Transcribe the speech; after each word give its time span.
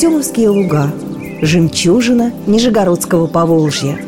Артемовские 0.00 0.48
луга 0.48 0.90
Жемчужина 1.42 2.32
Нижегородского 2.46 3.26
Поволжья 3.26 3.98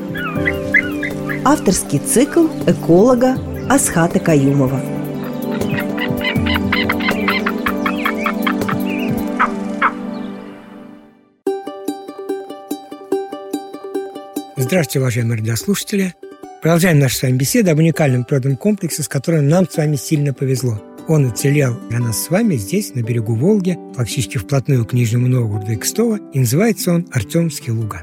Авторский 1.45 1.98
цикл 1.98 2.46
эколога 2.66 3.37
Асхата 3.68 4.18
Каюмова 4.18 4.80
Здравствуйте, 14.56 15.00
уважаемые 15.00 15.40
радиослушатели! 15.40 16.14
Продолжаем 16.62 17.00
нашу 17.00 17.16
с 17.16 17.22
вами 17.22 17.38
беседу 17.38 17.72
об 17.72 17.79
уникальном 17.79 18.22
природном 18.22 18.56
комплексе, 18.56 19.02
с 19.02 19.08
которым 19.08 19.48
нам 19.48 19.68
с 19.68 19.76
вами 19.76 19.96
сильно 19.96 20.32
повезло. 20.32 20.80
Он 21.08 21.25
уцелел 21.25 21.76
для 21.90 21.98
нас 21.98 22.22
с 22.22 22.30
вами 22.30 22.54
здесь, 22.54 22.94
на 22.94 23.03
берегу 23.03 23.34
Волги, 23.34 23.76
практически 23.96 24.39
вплотную 24.39 24.84
к 24.86 24.93
Нижнему 24.93 25.26
Новгороду 25.26 25.72
и 25.72 25.76
Кстово, 25.76 26.20
и 26.32 26.39
называется 26.39 26.93
он 26.93 27.08
Артемские 27.11 27.75
луга. 27.75 28.03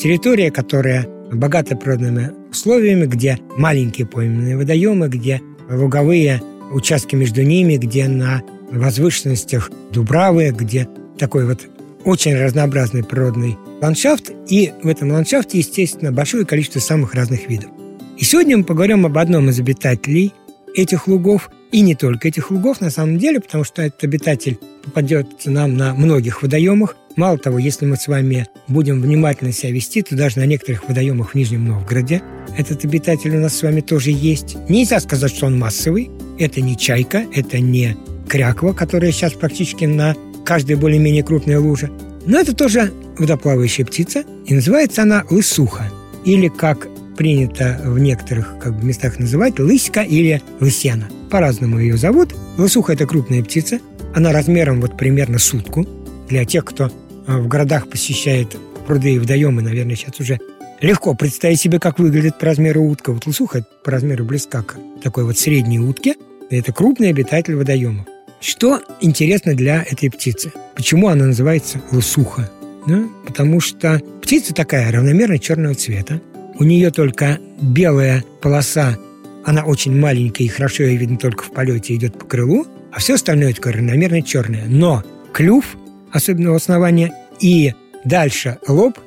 Территория, 0.00 0.52
которая 0.52 1.08
богата 1.32 1.74
природными 1.74 2.30
условиями, 2.52 3.06
где 3.06 3.40
маленькие 3.56 4.06
пойменные 4.06 4.56
водоемы, 4.56 5.08
где 5.08 5.42
луговые 5.68 6.40
участки 6.70 7.16
между 7.16 7.42
ними, 7.42 7.78
где 7.78 8.06
на 8.06 8.42
возвышенностях 8.70 9.72
дубравы, 9.90 10.54
где 10.56 10.86
такой 11.18 11.46
вот 11.46 11.66
очень 12.04 12.36
разнообразный 12.36 13.02
природный 13.02 13.58
ландшафт, 13.82 14.30
и 14.48 14.72
в 14.84 14.86
этом 14.86 15.10
ландшафте, 15.10 15.58
естественно, 15.58 16.12
большое 16.12 16.46
количество 16.46 16.78
самых 16.78 17.14
разных 17.14 17.48
видов. 17.48 17.70
И 18.18 18.24
сегодня 18.24 18.58
мы 18.58 18.64
поговорим 18.64 19.06
об 19.06 19.16
одном 19.16 19.48
из 19.48 19.60
обитателей 19.60 20.34
этих 20.74 21.06
лугов, 21.06 21.50
и 21.70 21.82
не 21.82 21.94
только 21.94 22.26
этих 22.26 22.50
лугов 22.50 22.80
на 22.80 22.90
самом 22.90 23.16
деле, 23.16 23.38
потому 23.38 23.62
что 23.62 23.80
этот 23.80 24.02
обитатель 24.02 24.58
попадет 24.84 25.28
нам 25.44 25.76
на 25.76 25.94
многих 25.94 26.42
водоемах. 26.42 26.96
Мало 27.14 27.38
того, 27.38 27.60
если 27.60 27.86
мы 27.86 27.96
с 27.96 28.08
вами 28.08 28.48
будем 28.66 29.00
внимательно 29.00 29.52
себя 29.52 29.70
вести, 29.70 30.02
то 30.02 30.16
даже 30.16 30.40
на 30.40 30.46
некоторых 30.46 30.88
водоемах 30.88 31.30
в 31.30 31.34
Нижнем 31.36 31.66
Новгороде 31.66 32.20
этот 32.56 32.84
обитатель 32.84 33.36
у 33.36 33.40
нас 33.40 33.56
с 33.56 33.62
вами 33.62 33.82
тоже 33.82 34.10
есть. 34.10 34.56
Нельзя 34.68 34.98
сказать, 34.98 35.32
что 35.32 35.46
он 35.46 35.56
массовый. 35.56 36.10
Это 36.40 36.60
не 36.60 36.76
чайка, 36.76 37.24
это 37.32 37.60
не 37.60 37.96
кряква, 38.28 38.72
которая 38.72 39.12
сейчас 39.12 39.34
практически 39.34 39.84
на 39.84 40.16
каждой 40.44 40.74
более-менее 40.74 41.22
крупной 41.22 41.56
луже. 41.56 41.88
Но 42.26 42.40
это 42.40 42.52
тоже 42.52 42.92
водоплавающая 43.16 43.84
птица, 43.84 44.24
и 44.44 44.54
называется 44.54 45.02
она 45.02 45.24
лысуха. 45.30 45.88
Или, 46.24 46.48
как 46.48 46.88
принято 47.18 47.80
в 47.84 47.98
некоторых 47.98 48.58
как 48.60 48.78
бы, 48.78 48.84
местах 48.86 49.18
называть 49.18 49.58
лыська 49.58 50.02
или 50.02 50.40
лысена. 50.60 51.08
По-разному 51.30 51.80
ее 51.80 51.96
зовут. 51.96 52.32
Лысуха– 52.56 52.92
это 52.94 53.06
крупная 53.06 53.42
птица. 53.42 53.80
Она 54.14 54.32
размером 54.32 54.80
вот 54.80 54.96
примерно 54.96 55.40
сутку. 55.40 55.84
Для 56.28 56.44
тех, 56.44 56.64
кто 56.64 56.86
э, 56.86 57.36
в 57.36 57.48
городах 57.48 57.90
посещает 57.90 58.56
пруды 58.86 59.14
и 59.14 59.18
водоемы, 59.18 59.62
наверное, 59.62 59.96
сейчас 59.96 60.20
уже 60.20 60.38
легко 60.80 61.12
представить 61.14 61.60
себе, 61.60 61.80
как 61.80 61.98
выглядит 61.98 62.38
по 62.38 62.46
размеру 62.46 62.84
утка. 62.84 63.12
Вот 63.12 63.26
лысуха 63.26 63.66
по 63.84 63.90
размеру 63.90 64.24
близка 64.24 64.62
к 64.62 64.76
такой 65.02 65.24
вот 65.24 65.36
средней 65.36 65.80
утке. 65.80 66.14
Это 66.50 66.72
крупный 66.72 67.10
обитатель 67.10 67.56
водоемов. 67.56 68.06
Что 68.40 68.80
интересно 69.00 69.54
для 69.54 69.82
этой 69.82 70.08
птицы? 70.08 70.52
Почему 70.76 71.08
она 71.08 71.26
называется 71.26 71.80
лысуха? 71.90 72.48
Да? 72.86 73.08
Потому 73.26 73.60
что 73.60 74.00
птица 74.22 74.54
такая 74.54 74.92
равномерно 74.92 75.40
черного 75.40 75.74
цвета. 75.74 76.20
У 76.58 76.64
нее 76.64 76.90
только 76.90 77.38
белая 77.62 78.24
полоса, 78.42 78.98
она 79.44 79.64
очень 79.64 79.96
маленькая 79.96 80.44
и 80.44 80.48
хорошо 80.48 80.82
ее 80.82 80.96
видно 80.96 81.16
только 81.16 81.44
в 81.44 81.52
полете, 81.52 81.94
идет 81.94 82.18
по 82.18 82.26
крылу, 82.26 82.66
а 82.92 82.98
все 82.98 83.14
остальное 83.14 83.54
такое 83.54 83.74
равномерно 83.74 84.22
черное. 84.22 84.64
Но 84.66 85.04
клюв, 85.32 85.76
особенно 86.10 86.52
у 86.52 86.56
основания, 86.56 87.12
и 87.38 87.74
дальше 88.04 88.58
лоб, 88.66 88.98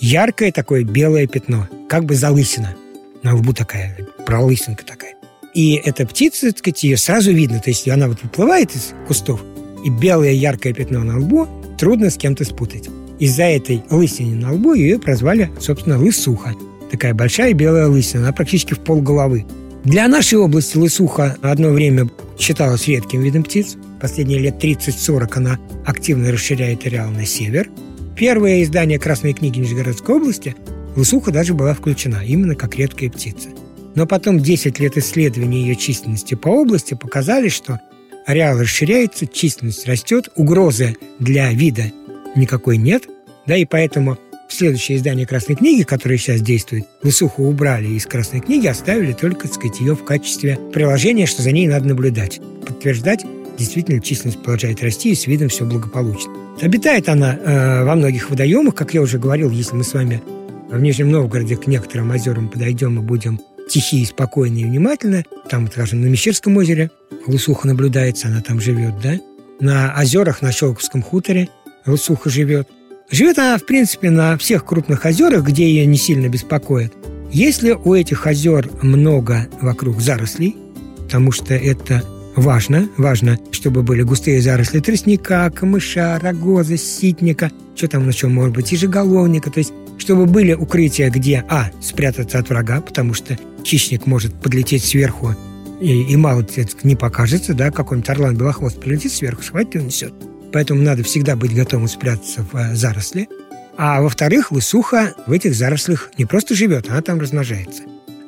яркое 0.00 0.50
такое 0.50 0.82
белое 0.82 1.26
пятно, 1.26 1.68
как 1.90 2.06
бы 2.06 2.14
залысина. 2.14 2.74
На 3.22 3.34
лбу 3.34 3.52
такая, 3.52 3.98
пролысинка 4.24 4.84
такая. 4.86 5.14
И 5.52 5.74
эта 5.74 6.06
птица, 6.06 6.48
так 6.48 6.58
сказать, 6.58 6.84
ее 6.84 6.96
сразу 6.96 7.32
видно. 7.32 7.60
То 7.60 7.68
есть 7.68 7.86
она 7.86 8.08
вот 8.08 8.22
выплывает 8.22 8.74
из 8.74 8.94
кустов, 9.06 9.42
и 9.84 9.90
белое 9.90 10.32
яркое 10.32 10.72
пятно 10.72 11.04
на 11.04 11.18
лбу 11.18 11.46
трудно 11.78 12.08
с 12.08 12.16
кем-то 12.16 12.44
спутать. 12.44 12.88
Из-за 13.18 13.44
этой 13.44 13.82
лысины 13.90 14.36
на 14.36 14.54
лбу 14.54 14.72
ее 14.72 14.98
прозвали, 14.98 15.50
собственно, 15.60 15.98
лысуха 15.98 16.54
такая 16.90 17.14
большая 17.14 17.52
белая 17.54 17.88
лысина, 17.88 18.24
она 18.24 18.32
практически 18.32 18.74
в 18.74 18.80
пол 18.80 19.00
головы. 19.00 19.46
Для 19.84 20.08
нашей 20.08 20.38
области 20.38 20.78
лысуха 20.78 21.36
одно 21.42 21.70
время 21.70 22.08
считалась 22.38 22.88
редким 22.88 23.20
видом 23.20 23.42
птиц. 23.42 23.76
Последние 24.00 24.38
лет 24.38 24.62
30-40 24.62 25.28
она 25.34 25.58
активно 25.84 26.32
расширяет 26.32 26.86
ареал 26.86 27.10
на 27.10 27.26
север. 27.26 27.70
Первое 28.16 28.62
издание 28.62 28.98
Красной 28.98 29.34
книги 29.34 29.58
Нижегородской 29.58 30.16
области 30.16 30.56
лысуха 30.96 31.32
даже 31.32 31.52
была 31.52 31.74
включена, 31.74 32.22
именно 32.24 32.54
как 32.54 32.76
редкая 32.76 33.10
птица. 33.10 33.50
Но 33.94 34.06
потом 34.06 34.40
10 34.40 34.78
лет 34.80 34.96
исследований 34.96 35.62
ее 35.62 35.76
численности 35.76 36.34
по 36.34 36.48
области 36.48 36.94
показали, 36.94 37.48
что 37.48 37.80
ареал 38.26 38.58
расширяется, 38.58 39.26
численность 39.26 39.86
растет, 39.86 40.28
угрозы 40.34 40.96
для 41.18 41.52
вида 41.52 41.92
никакой 42.34 42.78
нет, 42.78 43.04
да, 43.46 43.56
и 43.56 43.64
поэтому 43.64 44.18
следующее 44.54 44.98
издание 44.98 45.26
Красной 45.26 45.56
книги, 45.56 45.82
которое 45.82 46.16
сейчас 46.16 46.40
действует, 46.40 46.84
Лысуху 47.02 47.44
убрали 47.44 47.88
из 47.88 48.06
Красной 48.06 48.40
книги, 48.40 48.66
оставили 48.66 49.12
только, 49.12 49.48
так 49.48 49.54
сказать, 49.54 49.80
ее 49.80 49.94
в 49.94 50.04
качестве 50.04 50.58
приложения, 50.72 51.26
что 51.26 51.42
за 51.42 51.52
ней 51.52 51.66
надо 51.66 51.88
наблюдать. 51.88 52.40
Подтверждать, 52.66 53.24
действительно, 53.58 54.00
численность 54.00 54.38
продолжает 54.42 54.82
расти, 54.82 55.10
и 55.10 55.14
с 55.14 55.26
видом 55.26 55.48
все 55.48 55.64
благополучно. 55.64 56.32
Обитает 56.60 57.08
она 57.08 57.34
э, 57.36 57.84
во 57.84 57.94
многих 57.94 58.30
водоемах, 58.30 58.74
как 58.74 58.94
я 58.94 59.02
уже 59.02 59.18
говорил, 59.18 59.50
если 59.50 59.74
мы 59.74 59.84
с 59.84 59.92
вами 59.92 60.22
в 60.70 60.80
Нижнем 60.80 61.10
Новгороде 61.10 61.56
к 61.56 61.66
некоторым 61.66 62.10
озерам 62.10 62.48
подойдем 62.48 62.98
и 62.98 63.02
будем 63.02 63.40
тихие, 63.68 64.06
спокойные 64.06 64.62
и 64.62 64.66
внимательны. 64.66 65.24
Там, 65.48 65.66
скажем, 65.70 66.00
на 66.00 66.06
Мещерском 66.06 66.56
озере 66.56 66.90
Лысуха 67.26 67.66
наблюдается, 67.66 68.28
она 68.28 68.40
там 68.40 68.60
живет, 68.60 68.94
да? 69.02 69.18
На 69.60 69.94
озерах 69.98 70.42
на 70.42 70.52
Щелковском 70.52 71.02
хуторе 71.02 71.48
Лысуха 71.86 72.30
живет– 72.30 72.68
Живет 73.10 73.38
она, 73.38 73.58
в 73.58 73.66
принципе, 73.66 74.10
на 74.10 74.36
всех 74.38 74.64
крупных 74.64 75.04
озерах, 75.04 75.44
где 75.44 75.68
ее 75.68 75.86
не 75.86 75.96
сильно 75.96 76.28
беспокоит. 76.28 76.92
Если 77.30 77.72
у 77.72 77.94
этих 77.94 78.26
озер 78.26 78.70
много 78.82 79.48
вокруг 79.60 80.00
зарослей, 80.00 80.56
потому 81.02 81.32
что 81.32 81.54
это 81.54 82.02
важно, 82.36 82.88
важно, 82.96 83.38
чтобы 83.52 83.82
были 83.82 84.02
густые 84.02 84.40
заросли 84.40 84.80
тростника, 84.80 85.50
камыша, 85.50 86.18
рогоза, 86.20 86.76
ситника, 86.76 87.50
что 87.76 87.88
там 87.88 88.08
еще 88.08 88.28
может 88.28 88.54
быть, 88.54 88.72
ежеголовника, 88.72 89.50
то 89.50 89.58
есть 89.58 89.72
чтобы 89.98 90.26
были 90.26 90.54
укрытия, 90.54 91.10
где, 91.10 91.44
а, 91.48 91.70
спрятаться 91.80 92.38
от 92.38 92.48
врага, 92.48 92.80
потому 92.80 93.14
что 93.14 93.38
хищник 93.64 94.06
может 94.06 94.34
подлететь 94.34 94.84
сверху 94.84 95.34
и, 95.80 96.02
и 96.02 96.16
мало 96.16 96.44
не 96.82 96.96
покажется, 96.96 97.54
да, 97.54 97.70
какой-нибудь 97.70 98.10
орлан 98.10 98.36
белохвост 98.36 98.80
прилетит 98.80 99.12
сверху, 99.12 99.42
схватит 99.42 99.76
и 99.76 99.78
унесет 99.78 100.14
поэтому 100.54 100.80
надо 100.80 101.02
всегда 101.02 101.34
быть 101.34 101.52
готовым 101.52 101.88
спрятаться 101.88 102.46
в 102.52 102.56
э, 102.56 102.76
заросли. 102.76 103.28
А 103.76 104.00
во-вторых, 104.00 104.52
лысуха 104.52 105.12
в 105.26 105.32
этих 105.32 105.52
зарослях 105.52 106.12
не 106.16 106.26
просто 106.26 106.54
живет, 106.54 106.88
она 106.88 107.02
там 107.02 107.18
размножается. 107.18 107.82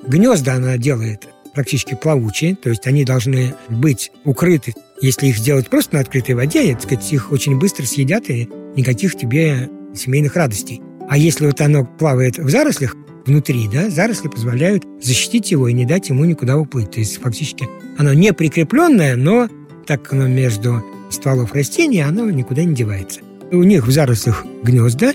Гнезда 0.05 0.55
она 0.55 0.77
делает 0.77 1.29
практически 1.55 1.95
плавучие, 1.95 2.57
то 2.57 2.69
есть 2.69 2.85
они 2.89 3.05
должны 3.05 3.55
быть 3.69 4.11
укрыты. 4.25 4.75
Если 5.01 5.29
их 5.29 5.39
сделать 5.39 5.71
просто 5.71 5.95
на 5.95 6.01
открытой 6.01 6.35
воде, 6.35 6.73
так 6.73 6.83
сказать, 6.83 7.13
их 7.13 7.31
очень 7.31 7.61
быстро 7.61 7.85
съедят, 7.85 8.29
и 8.29 8.51
никаких 8.75 9.17
тебе 9.17 9.71
семейных 9.95 10.35
радостей. 10.35 10.83
А 11.09 11.17
если 11.17 11.47
вот 11.47 11.61
оно 11.61 11.85
плавает 11.85 12.39
в 12.39 12.51
зарослях, 12.51 12.97
внутри, 13.25 13.69
да, 13.73 13.89
заросли 13.89 14.27
позволяют 14.27 14.85
защитить 15.01 15.53
его 15.53 15.69
и 15.69 15.73
не 15.73 15.87
дать 15.87 16.09
ему 16.09 16.25
никуда 16.25 16.59
уплыть. 16.59 16.91
То 16.91 16.99
есть 16.99 17.21
фактически 17.21 17.69
оно 17.99 18.13
не 18.15 18.33
прикрепленное, 18.33 19.15
но 19.15 19.49
так 19.87 20.13
оно 20.13 20.27
между 20.27 20.83
стволов 21.11 21.55
растений, 21.55 22.01
оно 22.01 22.31
никуда 22.31 22.65
не 22.65 22.75
девается. 22.75 23.21
У 23.51 23.63
них 23.63 23.87
в 23.87 23.91
зарослях 23.91 24.45
гнезда. 24.63 25.13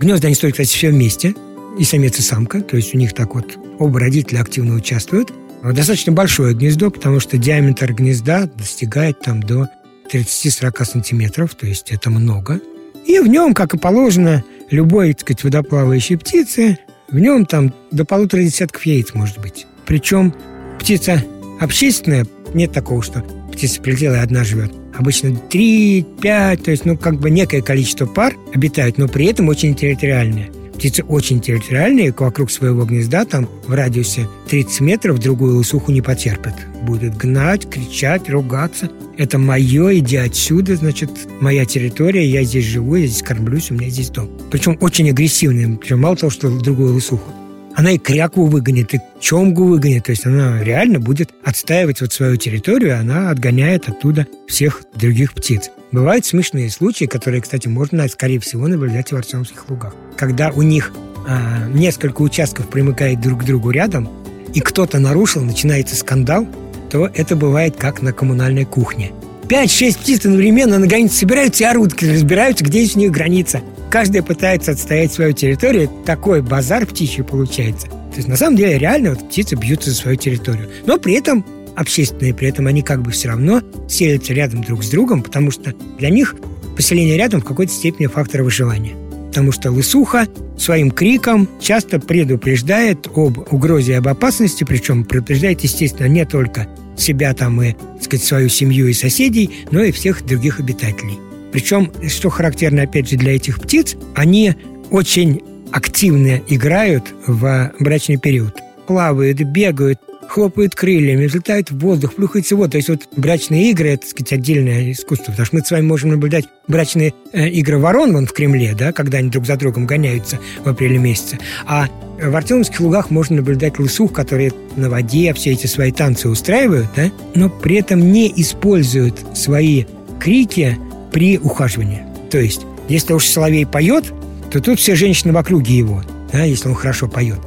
Гнезда 0.00 0.28
они 0.28 0.34
строят, 0.34 0.54
кстати, 0.54 0.68
все 0.68 0.90
вместе. 0.90 1.34
И 1.78 1.84
самец, 1.84 2.18
и 2.18 2.22
самка. 2.22 2.60
То 2.60 2.76
есть 2.76 2.94
у 2.94 2.98
них 2.98 3.12
так 3.12 3.34
вот 3.34 3.58
оба 3.78 4.00
родителя 4.00 4.40
активно 4.40 4.74
участвуют. 4.74 5.32
Достаточно 5.62 6.12
большое 6.12 6.54
гнездо, 6.54 6.90
потому 6.90 7.20
что 7.20 7.36
диаметр 7.36 7.92
гнезда 7.92 8.48
достигает 8.56 9.20
там 9.20 9.42
до 9.42 9.68
30-40 10.12 10.84
сантиметров, 10.84 11.54
то 11.54 11.66
есть 11.66 11.90
это 11.90 12.10
много. 12.10 12.60
И 13.06 13.18
в 13.18 13.26
нем, 13.26 13.54
как 13.54 13.74
и 13.74 13.78
положено, 13.78 14.44
любой, 14.70 15.12
так 15.12 15.22
сказать, 15.22 15.44
водоплавающей 15.44 16.16
птицы, 16.16 16.78
в 17.10 17.18
нем 17.18 17.46
там 17.46 17.74
до 17.90 18.04
полутора 18.04 18.42
десятков 18.42 18.84
яиц 18.86 19.14
может 19.14 19.38
быть. 19.38 19.66
Причем 19.86 20.34
птица 20.78 21.24
общественная, 21.60 22.26
нет 22.54 22.72
такого, 22.72 23.02
что 23.02 23.24
птица 23.58 23.82
прилетела 23.82 24.14
и 24.14 24.18
одна 24.18 24.44
живет 24.44 24.72
обычно 24.98 25.34
3, 25.36 26.06
5, 26.20 26.62
то 26.62 26.70
есть, 26.70 26.84
ну, 26.84 26.96
как 26.96 27.20
бы 27.20 27.30
некое 27.30 27.62
количество 27.62 28.06
пар 28.06 28.34
обитают, 28.52 28.98
но 28.98 29.08
при 29.08 29.26
этом 29.26 29.48
очень 29.48 29.74
территориальные. 29.74 30.50
птицы 30.74 31.02
очень 31.02 31.40
территориальные, 31.40 32.14
вокруг 32.16 32.52
своего 32.52 32.84
гнезда, 32.84 33.24
там 33.24 33.48
в 33.66 33.74
радиусе 33.74 34.28
30 34.48 34.80
метров 34.80 35.18
другую 35.18 35.56
лысуху 35.56 35.90
не 35.90 36.02
потерпят. 36.02 36.54
Будут 36.82 37.16
гнать, 37.16 37.68
кричать, 37.68 38.30
ругаться. 38.30 38.90
Это 39.16 39.38
мое, 39.38 39.98
иди 39.98 40.16
отсюда, 40.16 40.76
значит, 40.76 41.10
моя 41.40 41.64
территория, 41.64 42.24
я 42.24 42.44
здесь 42.44 42.64
живу, 42.64 42.94
я 42.94 43.06
здесь 43.06 43.22
кормлюсь, 43.22 43.72
у 43.72 43.74
меня 43.74 43.90
здесь 43.90 44.10
дом. 44.10 44.30
Причем 44.52 44.78
очень 44.80 45.10
агрессивные, 45.10 45.76
причем 45.78 46.00
мало 46.00 46.14
того, 46.14 46.30
что 46.30 46.48
другую 46.48 46.94
лысуху. 46.94 47.32
Она 47.78 47.92
и 47.92 47.98
кряку 47.98 48.46
выгонит, 48.46 48.92
и 48.94 49.00
чомгу 49.20 49.62
выгонит. 49.62 50.06
То 50.06 50.10
есть 50.10 50.26
она 50.26 50.64
реально 50.64 50.98
будет 50.98 51.30
отстаивать 51.44 52.00
вот 52.00 52.12
свою 52.12 52.36
территорию, 52.36 52.98
она 52.98 53.30
отгоняет 53.30 53.88
оттуда 53.88 54.26
всех 54.48 54.82
других 54.96 55.32
птиц. 55.32 55.70
Бывают 55.92 56.26
смешные 56.26 56.70
случаи, 56.70 57.04
которые, 57.04 57.40
кстати, 57.40 57.68
можно, 57.68 58.08
скорее 58.08 58.40
всего, 58.40 58.66
наблюдать 58.66 59.12
в 59.12 59.16
Артемских 59.16 59.70
лугах. 59.70 59.94
Когда 60.16 60.50
у 60.50 60.62
них 60.62 60.90
а, 61.28 61.68
несколько 61.68 62.22
участков 62.22 62.68
примыкает 62.68 63.20
друг 63.20 63.42
к 63.42 63.46
другу 63.46 63.70
рядом, 63.70 64.08
и 64.52 64.58
кто-то 64.58 64.98
нарушил, 64.98 65.42
начинается 65.42 65.94
скандал, 65.94 66.48
то 66.90 67.08
это 67.14 67.36
бывает 67.36 67.76
как 67.76 68.02
на 68.02 68.12
коммунальной 68.12 68.64
кухне. 68.64 69.12
Пять-шесть 69.48 70.00
птиц 70.00 70.26
одновременно 70.26 70.80
на 70.80 70.88
границе 70.88 71.18
собираются 71.18 71.62
и 71.62 71.66
орут, 71.68 72.02
разбираются, 72.02 72.64
где 72.64 72.84
у 72.92 72.98
них 72.98 73.12
граница. 73.12 73.60
Каждая 73.90 74.22
пытается 74.22 74.72
отстоять 74.72 75.12
свою 75.12 75.32
территорию. 75.32 75.90
Такой 76.04 76.42
базар 76.42 76.84
птичий 76.86 77.24
получается. 77.24 77.86
То 77.86 78.16
есть 78.16 78.28
на 78.28 78.36
самом 78.36 78.56
деле 78.56 78.78
реально 78.78 79.10
вот 79.10 79.28
птицы 79.28 79.54
бьются 79.54 79.90
за 79.90 79.96
свою 79.96 80.16
территорию. 80.16 80.68
Но 80.86 80.98
при 80.98 81.14
этом 81.14 81.44
общественные, 81.76 82.34
при 82.34 82.48
этом 82.48 82.66
они 82.66 82.82
как 82.82 83.02
бы 83.02 83.10
все 83.12 83.28
равно 83.28 83.62
селятся 83.88 84.34
рядом 84.34 84.62
друг 84.62 84.84
с 84.84 84.90
другом, 84.90 85.22
потому 85.22 85.50
что 85.50 85.72
для 85.98 86.10
них 86.10 86.34
поселение 86.76 87.16
рядом 87.16 87.40
в 87.40 87.44
какой-то 87.44 87.72
степени 87.72 88.06
фактор 88.06 88.42
выживания. 88.42 88.94
Потому 89.28 89.52
что 89.52 89.70
лысуха 89.70 90.26
своим 90.58 90.90
криком 90.90 91.48
часто 91.60 92.00
предупреждает 92.00 93.06
об 93.14 93.38
угрозе 93.52 93.92
и 93.92 93.96
об 93.96 94.08
опасности, 94.08 94.64
причем 94.64 95.04
предупреждает, 95.04 95.60
естественно, 95.60 96.08
не 96.08 96.24
только 96.24 96.66
себя 96.96 97.32
там 97.34 97.62
и, 97.62 97.72
так 97.72 98.02
сказать, 98.02 98.24
свою 98.26 98.48
семью 98.48 98.88
и 98.88 98.92
соседей, 98.92 99.64
но 99.70 99.82
и 99.82 99.92
всех 99.92 100.26
других 100.26 100.58
обитателей. 100.58 101.18
Причем, 101.52 101.92
что 102.08 102.30
характерно, 102.30 102.82
опять 102.82 103.08
же, 103.08 103.16
для 103.16 103.36
этих 103.36 103.60
птиц, 103.60 103.96
они 104.14 104.54
очень 104.90 105.42
активно 105.72 106.40
играют 106.48 107.04
в 107.26 107.72
брачный 107.78 108.18
период. 108.18 108.54
Плавают, 108.86 109.40
бегают, 109.40 110.00
хлопают 110.28 110.74
крыльями, 110.74 111.26
взлетают 111.26 111.70
в 111.70 111.78
воздух, 111.78 112.14
плюхаются 112.14 112.54
в 112.54 112.58
воду. 112.58 112.72
То 112.72 112.76
есть 112.76 112.88
вот 112.88 113.08
брачные 113.16 113.70
игры, 113.70 113.90
это, 113.90 114.02
так 114.02 114.10
сказать, 114.10 114.32
отдельное 114.34 114.92
искусство. 114.92 115.32
Потому 115.32 115.46
что 115.46 115.56
мы 115.56 115.62
с 115.64 115.70
вами 115.70 115.86
можем 115.86 116.10
наблюдать 116.10 116.44
брачные 116.68 117.14
э, 117.32 117.48
игры 117.48 117.78
ворон 117.78 118.12
вон 118.12 118.26
в 118.26 118.32
Кремле, 118.32 118.74
да, 118.78 118.92
когда 118.92 119.18
они 119.18 119.30
друг 119.30 119.46
за 119.46 119.56
другом 119.56 119.86
гоняются 119.86 120.38
в 120.64 120.68
апреле 120.68 120.98
месяце. 120.98 121.38
А 121.66 121.88
в 122.20 122.34
Артемовских 122.34 122.80
лугах 122.80 123.10
можно 123.10 123.36
наблюдать 123.36 123.78
лысух, 123.78 124.12
которые 124.12 124.52
на 124.76 124.90
воде 124.90 125.32
все 125.34 125.52
эти 125.52 125.66
свои 125.66 125.92
танцы 125.92 126.28
устраивают, 126.28 126.88
да, 126.94 127.10
но 127.34 127.48
при 127.48 127.76
этом 127.76 128.12
не 128.12 128.32
используют 128.36 129.24
свои 129.34 129.84
крики 130.20 130.76
при 131.10 131.38
ухаживании. 131.38 132.02
То 132.30 132.38
есть, 132.38 132.62
если 132.88 133.12
уж 133.12 133.26
соловей 133.26 133.66
поет, 133.66 134.12
то 134.50 134.60
тут 134.60 134.78
все 134.78 134.94
женщины 134.94 135.32
в 135.32 135.36
округе 135.36 135.76
его, 135.76 136.02
да, 136.32 136.44
если 136.44 136.68
он 136.68 136.74
хорошо 136.74 137.08
поет. 137.08 137.38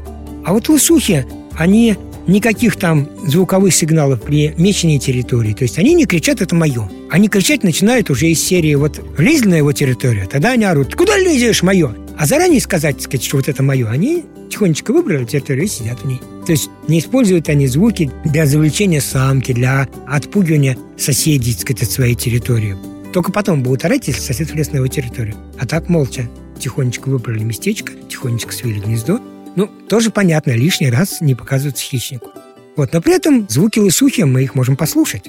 А 0.46 0.54
вот 0.54 0.70
лысухи, 0.70 1.26
они 1.58 1.98
никаких 2.28 2.76
там 2.76 3.10
звуковых 3.26 3.74
сигналов 3.74 4.22
при 4.22 4.54
мечении 4.58 4.98
территории. 4.98 5.54
То 5.54 5.64
есть 5.64 5.78
они 5.78 5.94
не 5.94 6.06
кричат 6.06 6.42
«это 6.42 6.56
мое». 6.56 6.90
Они 7.10 7.28
кричать 7.28 7.64
начинают 7.64 8.10
уже 8.10 8.28
из 8.28 8.44
серии 8.44 8.76
вот 8.76 9.02
«влезли 9.18 9.50
на 9.50 9.56
его 9.56 9.72
территорию», 9.72 10.28
тогда 10.28 10.52
они 10.52 10.66
орут 10.66 10.96
«куда 10.96 11.18
лезешь, 11.18 11.64
мое?» 11.64 11.96
А 12.18 12.26
заранее 12.26 12.62
сказать, 12.62 13.02
сказать, 13.02 13.24
что 13.24 13.38
вот 13.38 13.48
это 13.48 13.64
мое, 13.64 13.90
они 13.90 14.26
тихонечко 14.50 14.94
выбрали 14.94 15.26
территорию 15.26 15.66
и 15.66 15.68
сидят 15.68 16.02
в 16.02 16.06
ней. 16.06 16.22
То 16.46 16.52
есть 16.52 16.70
не 16.88 17.00
используют 17.00 17.50
они 17.50 17.68
звуки 17.68 18.12
для 18.26 18.46
завлечения 18.46 19.02
самки, 19.02 19.54
для 19.54 19.88
отпугивания 20.08 20.78
соседей, 20.98 21.54
так 21.54 21.62
сказать, 21.62 21.84
от 21.84 21.92
своей 21.92 22.16
территории. 22.16 22.76
Только 23.14 23.32
потом 23.32 23.62
будут 23.64 23.84
орать, 23.86 24.08
если 24.08 24.22
сосед 24.22 24.52
влез 24.52 24.72
на 24.72 24.78
его 24.78 24.88
территорию. 24.88 25.36
А 25.60 25.68
так 25.68 25.90
молча 25.90 26.30
тихонечко 26.60 27.10
выбрали 27.10 27.44
местечко, 27.44 27.94
тихонечко 28.10 28.54
свели 28.54 28.80
гнездо, 28.80 29.20
ну, 29.56 29.68
тоже 29.90 30.12
понятно, 30.12 30.52
лишний 30.52 30.90
раз 30.90 31.20
не 31.20 31.36
показываться 31.36 31.84
хищнику. 31.84 32.30
Вот, 32.78 32.94
но 32.94 33.02
при 33.02 33.16
этом 33.16 33.48
звуки 33.50 33.80
лысухи 33.80 34.22
мы 34.22 34.44
их 34.44 34.56
можем 34.56 34.78
послушать. 34.78 35.26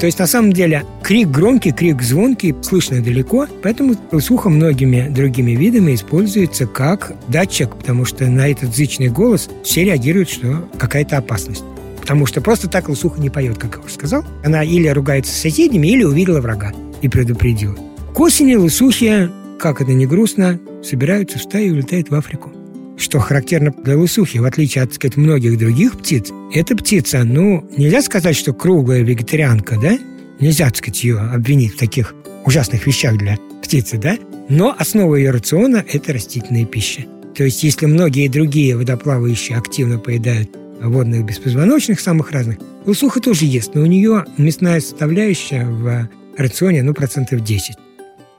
То 0.00 0.06
есть, 0.06 0.20
на 0.20 0.28
самом 0.28 0.52
деле, 0.52 0.84
крик 1.02 1.28
громкий, 1.28 1.72
крик 1.72 2.02
звонкий, 2.02 2.54
слышно 2.62 3.02
далеко, 3.02 3.48
поэтому 3.62 3.96
слухом 4.20 4.54
многими 4.54 5.08
другими 5.08 5.52
видами 5.52 5.94
используется 5.94 6.66
как 6.66 7.14
датчик, 7.26 7.74
потому 7.74 8.04
что 8.04 8.26
на 8.26 8.48
этот 8.48 8.74
зычный 8.74 9.08
голос 9.08 9.50
все 9.64 9.84
реагируют, 9.84 10.30
что 10.30 10.68
какая-то 10.78 11.16
опасность. 11.16 11.64
Потому 12.00 12.26
что 12.26 12.40
просто 12.40 12.68
так 12.68 12.88
лысуха 12.88 13.20
не 13.20 13.28
поет, 13.28 13.58
как 13.58 13.76
я 13.76 13.80
уже 13.82 13.92
сказал. 13.92 14.24
Она 14.44 14.62
или 14.62 14.86
ругается 14.88 15.32
с 15.32 15.38
соседями, 15.40 15.88
или 15.88 16.04
увидела 16.04 16.40
врага 16.40 16.72
и 17.02 17.08
предупредила. 17.08 17.76
К 18.14 18.20
осени 18.20 18.54
лысухи, 18.54 19.28
как 19.58 19.82
это 19.82 19.92
не 19.92 20.06
грустно, 20.06 20.60
собираются 20.82 21.38
в 21.38 21.42
стаю 21.42 21.66
и 21.66 21.70
улетают 21.72 22.10
в 22.10 22.14
Африку 22.14 22.52
что 22.98 23.20
характерно 23.20 23.72
для 23.84 23.96
лысухи, 23.96 24.38
в 24.38 24.44
отличие 24.44 24.84
от, 24.84 24.92
сказать, 24.92 25.16
многих 25.16 25.56
других 25.58 25.96
птиц, 25.98 26.30
эта 26.52 26.76
птица, 26.76 27.24
ну, 27.24 27.68
нельзя 27.76 28.02
сказать, 28.02 28.36
что 28.36 28.52
круглая 28.52 29.02
вегетарианка, 29.02 29.78
да? 29.80 29.98
Нельзя, 30.40 30.66
так 30.66 30.76
сказать, 30.76 31.04
ее 31.04 31.18
обвинить 31.18 31.74
в 31.74 31.78
таких 31.78 32.14
ужасных 32.44 32.86
вещах 32.86 33.16
для 33.16 33.38
птицы, 33.62 33.98
да? 33.98 34.18
Но 34.48 34.74
основа 34.76 35.16
ее 35.16 35.30
рациона– 35.30 35.84
это 35.92 36.12
растительная 36.12 36.64
пища. 36.64 37.04
То 37.34 37.44
есть, 37.44 37.62
если 37.62 37.86
многие 37.86 38.28
другие 38.28 38.76
водоплавающие 38.76 39.56
активно 39.56 39.98
поедают 39.98 40.50
водных 40.80 41.24
беспозвоночных, 41.24 42.00
самых 42.00 42.30
разных, 42.32 42.58
лысуха 42.86 43.20
тоже 43.20 43.44
ест, 43.44 43.74
но 43.74 43.82
у 43.82 43.86
нее 43.86 44.24
мясная 44.38 44.80
составляющая 44.80 45.64
в 45.66 46.08
рационе, 46.36 46.82
ну, 46.82 46.94
процентов 46.94 47.44
10. 47.44 47.76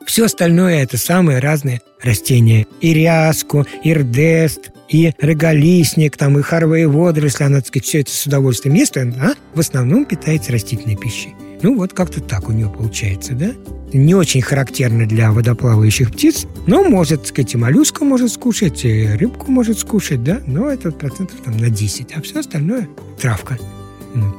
Все 0.10 0.26
остальное– 0.26 0.82
это 0.82 0.98
самые 0.98 1.38
разные 1.38 1.82
растения. 2.02 2.66
И 2.82 2.96
ряску, 2.96 3.68
и 3.84 3.94
рдест, 3.94 4.72
и 4.90 5.14
роголистник, 5.22 6.18
там, 6.18 6.40
и 6.40 6.42
харовые 6.42 6.88
водоросли, 6.88 7.44
она, 7.44 7.58
так 7.58 7.68
сказать, 7.68 7.86
все 7.86 8.02
это 8.02 8.10
с 8.10 8.26
удовольствием 8.26 8.74
ест, 8.74 8.98
она 8.98 9.36
в 9.54 9.60
основном 9.60 10.06
питается 10.06 10.52
растительной 10.52 10.96
пищей. 10.96 11.36
Ну, 11.62 11.76
вот 11.78 11.94
как-то 11.94 12.22
так 12.22 12.50
у 12.50 12.54
нее 12.54 12.74
получается, 12.76 13.34
да? 13.34 13.52
Не 13.94 14.16
очень 14.16 14.42
характерно 14.42 15.06
для 15.06 15.32
водоплавающих 15.32 16.12
птиц, 16.12 16.48
но 16.66 16.84
может, 16.84 17.20
так 17.20 17.28
сказать, 17.28 17.54
и 17.54 17.58
моллюска 17.58 18.04
может 18.04 18.32
скушать, 18.32 18.84
и 18.86 19.10
рыбку 19.10 19.52
может 19.52 19.78
скушать, 19.78 20.24
да? 20.24 20.42
Но 20.48 20.72
это 20.72 20.90
процентов 20.92 21.38
там 21.46 21.56
на 21.56 21.70
10, 21.70 22.14
а 22.16 22.22
все 22.24 22.40
остальное– 22.40 22.90
травка. 23.22 23.60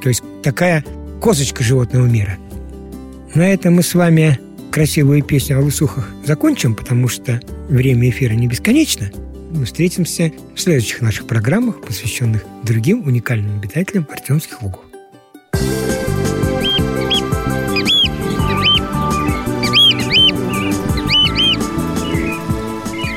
То 0.02 0.08
есть 0.08 0.24
такая 0.42 0.84
козочка 1.20 1.62
животного 1.62 2.06
мира. 2.06 2.38
На 3.36 3.52
этом 3.52 3.74
мы 3.74 3.84
с 3.84 3.94
вами 3.94 4.40
красивую 4.70 5.22
песню 5.22 5.58
о 5.58 5.60
лысухах 5.60 6.08
закончим, 6.24 6.74
потому 6.74 7.08
что 7.08 7.40
время 7.68 8.08
эфира 8.08 8.34
не 8.34 8.46
бесконечно. 8.46 9.10
Мы 9.50 9.64
встретимся 9.64 10.32
в 10.54 10.60
следующих 10.60 11.02
наших 11.02 11.26
программах, 11.26 11.80
посвященных 11.80 12.44
другим 12.62 13.06
уникальным 13.06 13.58
обитателям 13.58 14.06
Артемских 14.10 14.62
лугов. 14.62 14.84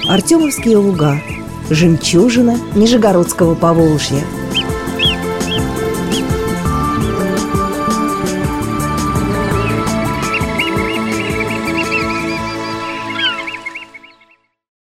Артемовские 0.10 0.77
луга. 0.77 1.22
Жемчужина 1.69 2.57
Нижегородского 2.75 3.55
Поволжья– 3.55 4.24